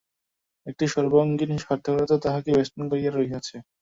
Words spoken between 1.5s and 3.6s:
সার্থকতা তাহাকে বেষ্টন করিয়া রহিয়াছে।